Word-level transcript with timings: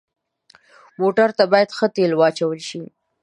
موټر 1.01 1.29
ته 1.37 1.43
باید 1.51 1.69
ښه 1.77 1.87
تیلو 1.95 2.15
واچول 2.19 2.59
شي. 2.69 2.81